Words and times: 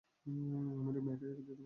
আমি 0.25 0.91
রুমে 0.93 1.11
একাই 1.11 1.29
যেতে 1.29 1.43
পারব। 1.47 1.59